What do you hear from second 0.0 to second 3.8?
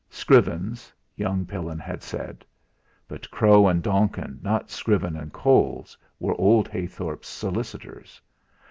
Scrivens young Pillin had said! But Crow &